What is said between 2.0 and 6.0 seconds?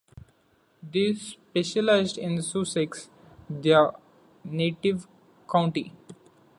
in Sussex, their native county.